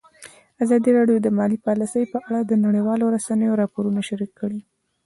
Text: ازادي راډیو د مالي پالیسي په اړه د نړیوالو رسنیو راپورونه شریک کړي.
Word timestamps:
ازادي 0.63 0.91
راډیو 0.97 1.17
د 1.21 1.27
مالي 1.37 1.57
پالیسي 1.65 2.03
په 2.13 2.17
اړه 2.27 2.39
د 2.43 2.51
نړیوالو 2.65 3.05
رسنیو 3.15 3.59
راپورونه 3.61 3.99
شریک 4.09 4.31
کړي. 4.39 4.59